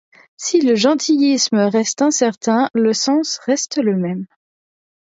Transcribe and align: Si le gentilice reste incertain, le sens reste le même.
Si 0.35 0.61
le 0.61 0.73
gentilice 0.75 1.49
reste 1.53 2.01
incertain, 2.01 2.71
le 2.73 2.91
sens 2.91 3.37
reste 3.45 3.77
le 3.77 3.95
même. 3.95 4.25